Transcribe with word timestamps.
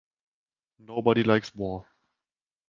Nobody 0.79 1.21
likes 1.21 1.53
war. 1.55 1.85